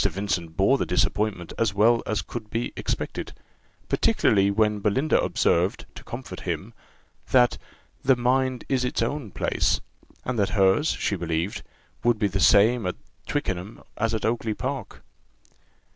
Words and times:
Vincent 0.03 0.57
bore 0.57 0.79
the 0.79 0.85
disappointment 0.87 1.53
as 1.59 1.75
well 1.75 2.01
as 2.07 2.23
could 2.23 2.49
be 2.49 2.73
expected; 2.75 3.33
particularly 3.87 4.49
when 4.49 4.79
Belinda 4.79 5.21
observed, 5.21 5.85
to 5.93 6.03
comfort 6.03 6.39
him, 6.39 6.73
that 7.29 7.59
"the 8.03 8.15
mind 8.15 8.65
is 8.67 8.83
its 8.83 9.03
own 9.03 9.29
place;" 9.29 9.79
and 10.25 10.39
that 10.39 10.49
hers, 10.57 10.87
she 10.89 11.15
believed, 11.15 11.61
would 12.03 12.17
be 12.17 12.27
the 12.27 12.39
same 12.39 12.87
at 12.87 12.95
Twickenham 13.27 13.83
as 13.95 14.15
at 14.15 14.25
Oakly 14.25 14.55
park. 14.55 15.03